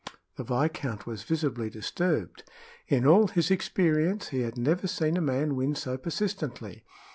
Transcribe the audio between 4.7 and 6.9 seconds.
seen a man win so persistently.